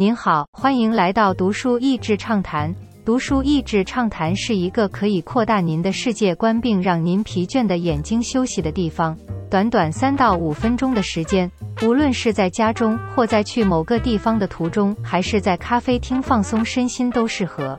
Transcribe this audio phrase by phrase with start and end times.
[0.00, 2.74] 您好，欢迎来到读书益智畅谈。
[3.04, 9.14] 读书益智畅谈是一个可以扩大您的世界观并让您疲倦的眼睛休息的地方。
[9.50, 11.52] 短短三到五分钟的时间，
[11.82, 17.78] 无论是在家中或在去某个地方的途中，还是在咖啡厅放松身心都适合。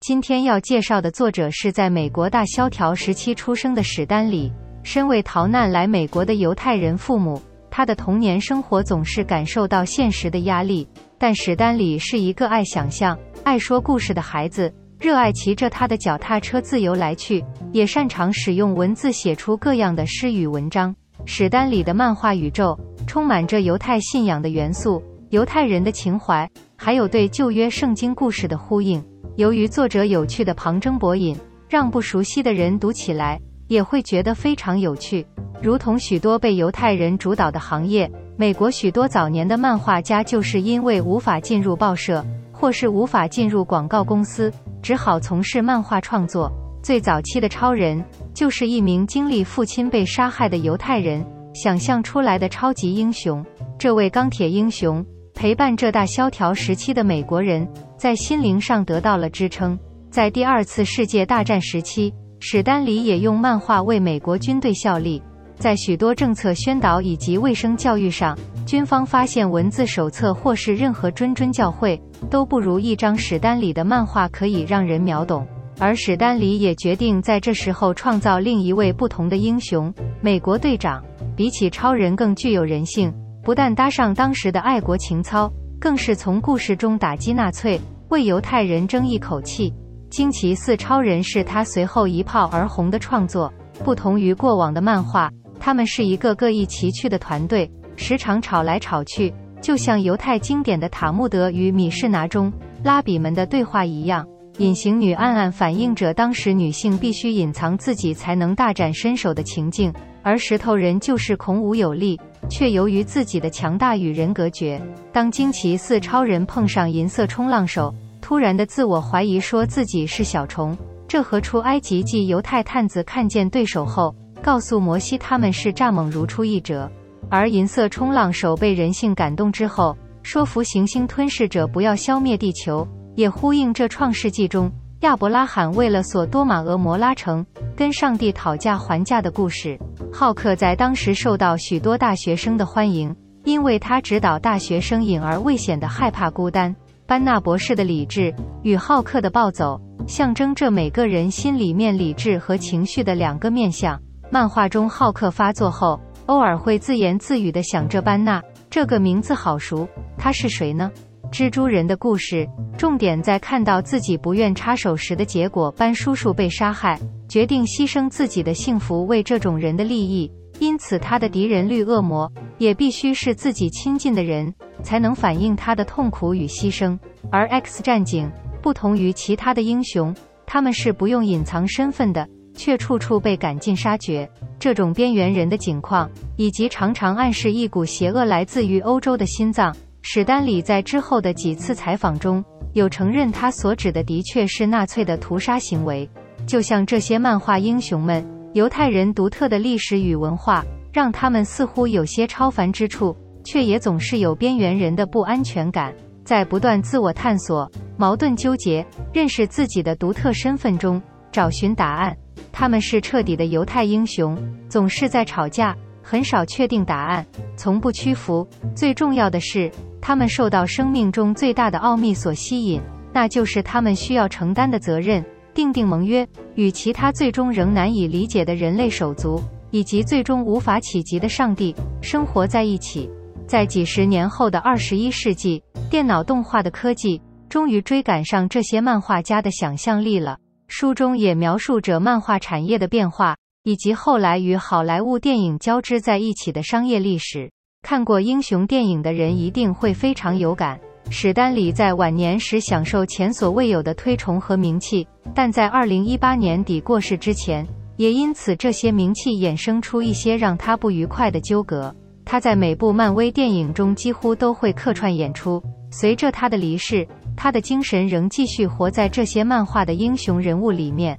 [0.00, 4.52] 今天要介绍的作者是在美国大萧条时期出生的史丹里，
[4.82, 7.40] 身为逃难来美国的犹太人父母。
[7.76, 10.86] 他的童年生活总是感受到现实的压力，
[11.18, 20.94] 但史丹里是一个爱想象、爱说故事的孩子，热爱骑着他的脚踏车自由来去，也擅长使用文字写出各样的诗与文章。
[21.24, 29.04] 史丹里的漫画宇宙充满着犹太信仰的元素、犹太人的情怀，还有对旧约圣经故事的呼应。
[29.34, 31.36] 由于作者有趣的旁征博引，
[31.68, 35.26] 让不熟悉的人读起来也会觉得非常有趣。
[35.62, 46.52] 如同许多被犹太人主导的行业，美国许多早年的漫画家就是因为无法进入报社，或是无法进入广告公司，只好从事漫画创作。
[46.82, 53.42] 最早期的超人，就是一名经历父亲被杀害的犹太人想象出来的超级英雄。
[53.78, 59.78] 这位钢铁英雄陪伴这大萧条时期的美国人，在心灵上得到了支撑。
[60.10, 62.12] 在第二次世界大战时期，
[62.46, 65.22] 史丹利也用漫画为美国军队效力。
[65.56, 75.46] 在许多政策宣导以及卫生教育上，军方发现文字手册或是任何谆谆教诲都不如一张史丹里的漫画可以让人秒懂。
[75.78, 81.02] 而史丹里也决定在这时候创造另一位不同的英雄——美国队长。
[81.34, 83.10] 比起超人更具有人性，
[83.42, 85.50] 不但搭上当时的爱国情操，
[85.80, 89.72] 更是从故事中打击纳粹，为犹太人争一口气。
[90.14, 95.28] 惊奇四超人是他随后一炮而红的创作，不同于过往的漫画。
[95.58, 102.52] 他们是一个各异奇趣的团队，时常吵来吵去，就像犹太经典的《塔木德与米士拿》中
[102.84, 104.24] 拉比们的对话一样。
[104.58, 112.16] 隐形女暗暗反映着当时女性必须隐藏自己才能大展身手的情境，而石头人就是孔武有力，
[112.48, 114.80] 却由于自己的强大与人隔绝。
[115.12, 117.92] 当惊奇四超人碰上银色冲浪手，
[118.24, 120.74] 突然的自我怀疑说自己是小虫，
[121.06, 124.16] 这和出埃及记犹太探子看见对手后。
[124.40, 126.90] 告诉摩西他们是蚱蜢如出一辙，
[127.28, 137.44] 而银色冲浪手被人性感动之后，说服行星吞噬者不要消灭地球，也呼应这创世纪中亚伯拉罕为了索多玛俄摩拉城
[137.76, 139.78] 跟上帝讨价还价的故事。
[140.10, 143.14] 浩克在当时受到许多大学生的欢迎，
[143.44, 146.74] 因为他指导大学生隐而未显的害怕孤单。
[147.06, 154.00] 班纳博士的理智与浩克的暴走，象征着每个人心里面理智和情绪的两个面相。
[154.30, 160.90] 漫画中，浩克发作后，偶尔会自言自语地想着班纳这个名字好熟，他是谁呢？
[161.30, 162.48] 蜘蛛人的故事
[162.78, 165.70] 重点在看到自己不愿插手时的结果。
[165.72, 166.98] 班叔叔被杀害，
[167.28, 176.98] 决定牺牲自己的幸福为这种人的利益，因此他的敌人绿恶魔也必须是自己亲近的人，才能反映他的痛苦与牺牲。
[177.30, 178.30] 而 X 战警
[178.62, 180.14] 不同于其他的英雄，
[180.46, 182.28] 他们是不用隐藏身份的。
[182.56, 189.74] 却处处被赶尽杀绝，这种边缘人的境况，以及常常暗示一股邪恶来自于欧洲的心脏。
[190.02, 196.08] 史丹里在之后的几次采访中有承认，他所指的的确是纳粹的屠杀行为。
[196.46, 200.64] 就像这些漫画英雄们，犹太人独特的历史与文化，
[200.94, 205.92] 让他们似乎有些超凡之处，却也总是有边缘人的不安全感，
[206.24, 211.02] 在不断自我探索、矛盾纠结、认识自己的独特身份中
[211.32, 212.16] 找寻答案。
[212.52, 214.38] 他们是彻底的犹太英雄，
[214.68, 217.26] 总是在吵架，很少确定答案，
[217.56, 218.46] 从不屈服。
[218.76, 219.68] 最重要的是，
[220.00, 222.80] 他们受到生命中最大的奥秘所吸引，
[223.12, 225.24] 那就是他们需要承担的责任。
[225.52, 229.40] 订定盟约，与其他最终仍难以理解的人类手足，
[229.74, 233.10] 以及最终无法企及的上帝，生活在一起。
[233.44, 235.60] 在几十年后的二十一世纪，
[235.90, 240.38] 电脑动画的科技终于追赶上这些漫画家的想象力了。
[240.68, 243.34] 书中也描述着漫画产业的变化，
[243.64, 247.50] 以及后来与好莱坞电影交织在一起的商业历史。
[247.82, 250.78] 看过英雄电影的人一定会非常有感。
[251.10, 255.04] 史丹李在晚年时享受前所未有的推崇和名气，
[255.34, 257.66] 但在二零一八年底过世之前，
[257.96, 261.94] 也因此这些名气衍生出一些让他不愉快的纠葛。
[262.24, 265.62] 他在每部漫威电影中几乎都会客串演出。
[265.90, 267.06] 随着他的离世。
[267.36, 271.18] 他的精神仍继续活在这些漫画的英雄人物里面。